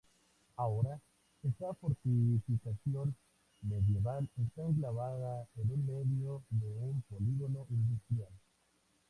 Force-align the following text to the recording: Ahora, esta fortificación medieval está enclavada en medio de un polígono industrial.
Ahora, 0.55 0.99
esta 1.43 1.75
fortificación 1.75 3.15
medieval 3.61 4.27
está 4.35 4.63
enclavada 4.63 5.47
en 5.57 5.85
medio 5.85 6.41
de 6.49 6.67
un 6.71 7.03
polígono 7.07 7.67
industrial. 7.69 8.31